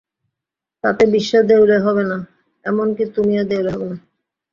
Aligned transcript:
তাতে 0.83 1.03
বিশ্ব 1.13 1.33
দেউলে 1.49 1.77
হবে 1.79 2.03
না, 2.03 2.17
এমন-কি 2.65 3.05
তুমিও 3.15 3.43
দেউলে 3.51 3.71
হবে 3.73 3.87
না। 3.91 3.97